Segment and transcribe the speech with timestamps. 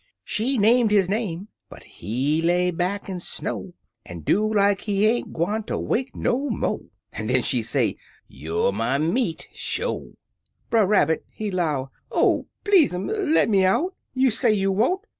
[0.23, 3.75] She named his name, but he lay back an' sno'.
[4.03, 6.89] An' do like he ain't gwtneter wake no mo'.
[7.13, 10.13] An' den she say, "You're my meat, sho!"
[10.71, 15.05] Brer Rabbit he 'low," Oh, please, 'm, le' me outi You say you won't